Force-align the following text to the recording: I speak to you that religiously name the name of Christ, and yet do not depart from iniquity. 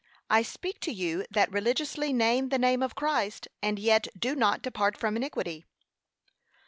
I 0.31 0.41
speak 0.41 0.79
to 0.79 0.91
you 0.91 1.27
that 1.29 1.51
religiously 1.51 2.11
name 2.11 2.49
the 2.49 2.57
name 2.57 2.81
of 2.81 2.95
Christ, 2.95 3.47
and 3.61 3.77
yet 3.77 4.07
do 4.17 4.35
not 4.35 4.63
depart 4.63 4.97
from 4.97 5.15
iniquity. 5.15 5.63